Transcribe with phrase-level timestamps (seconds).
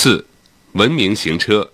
[0.00, 0.24] 四、
[0.74, 1.72] 文明行车。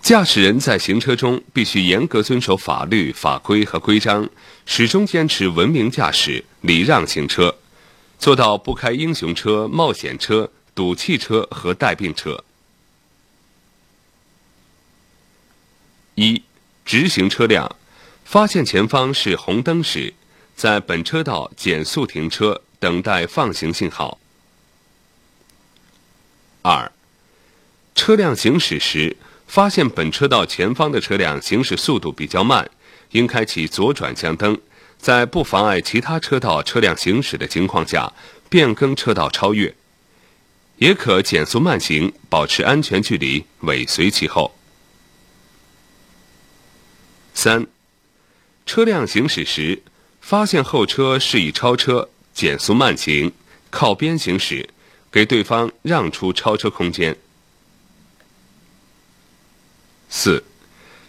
[0.00, 4.30] 驾驶人在行车中必须严格遵守法律法规和规章，
[4.64, 7.54] 始终坚持文明驾驶、礼让行车，
[8.18, 12.42] 做到不开英雄车、冒险车、堵汽车和带病车。
[16.14, 16.42] 一、
[16.86, 17.76] 直行车辆，
[18.24, 20.14] 发现前方是红灯时。
[20.58, 24.18] 在本车道减速停车，等待放行信号。
[26.62, 26.90] 二，
[27.94, 29.16] 车辆行驶时，
[29.46, 32.68] 发现本车道前方的车辆行驶速度比较慢，
[33.12, 34.60] 应开启左转向灯，
[34.98, 38.12] 在不妨碍其他车道车辆行驶的情况下，
[38.48, 39.72] 变更车道超越，
[40.78, 44.52] 也可减速慢行，保持安全距离，尾随其后。
[47.32, 47.64] 三，
[48.66, 49.80] 车辆行驶时。
[50.28, 53.32] 发现后车示意超车，减速慢行，
[53.70, 54.68] 靠边行驶，
[55.10, 57.16] 给对方让出超车空间。
[60.10, 60.44] 四，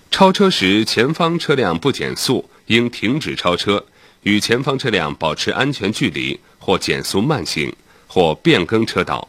[0.09, 3.85] 超车时前方车辆不减速，应停止超车，
[4.23, 7.75] 与前方车辆保持安全距离，或减速慢行，
[8.07, 9.27] 或变更车道。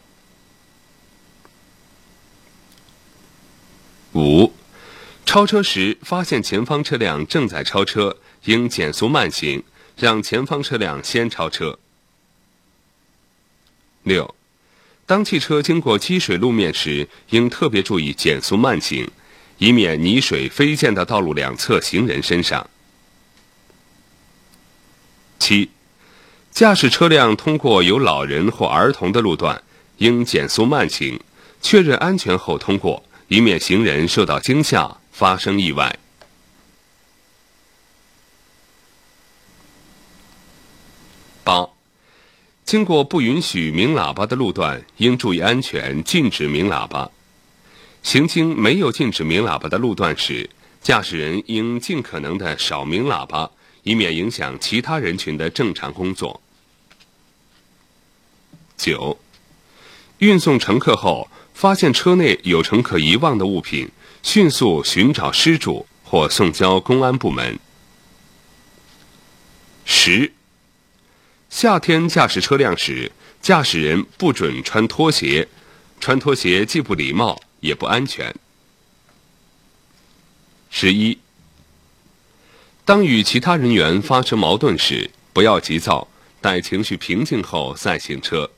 [4.13, 4.53] 五，
[5.25, 9.61] 超车时发现前方车辆正在超车，应减速慢行。
[10.01, 11.77] 让前方车辆先超车。
[14.01, 14.33] 六，
[15.05, 19.07] 当汽车经过积水路面时，应特别注意减速慢行，
[19.59, 22.67] 以免泥水飞溅到道路两侧行人身上。
[25.37, 25.69] 七，
[26.49, 29.61] 驾驶车辆通过有老人或儿童的路段，
[29.97, 31.19] 应减速慢行，
[31.61, 35.95] 确认安全后通过，以免行人受到惊吓发生意外。
[42.71, 47.11] 经过不允许鸣喇叭的路段，应注意安全，禁止鸣喇叭。
[48.01, 50.49] 行经没有禁止鸣喇叭的路段时，
[50.81, 53.51] 驾驶人应尽可能的少鸣喇叭，
[53.83, 56.41] 以免影响其他人群的正常工作。
[58.77, 59.19] 九，
[60.19, 63.89] 运送乘客后，发现车内有乘客遗忘的物品，
[64.23, 67.59] 迅速寻找失主或送交公安部门。
[69.83, 70.31] 十。
[71.61, 75.47] 夏天驾驶车辆时，驾驶人不准穿拖鞋，
[75.99, 78.33] 穿拖鞋既不礼貌也不安全。
[80.71, 81.19] 十一，
[82.83, 86.07] 当与其他人员发生矛盾时，不要急躁，
[86.41, 88.49] 待情绪平静后再行车。